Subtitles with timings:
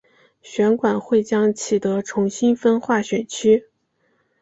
[0.41, 3.67] 选管会将启德重新分划选区。